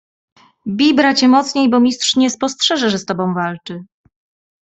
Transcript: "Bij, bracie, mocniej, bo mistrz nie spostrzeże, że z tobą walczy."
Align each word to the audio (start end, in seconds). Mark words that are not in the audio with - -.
"Bij, 0.77 0.91
bracie, 0.95 1.27
mocniej, 1.29 1.69
bo 1.69 1.79
mistrz 1.79 2.15
nie 2.15 2.29
spostrzeże, 2.29 2.89
że 2.89 2.97
z 2.99 3.05
tobą 3.05 3.33
walczy." 3.33 3.85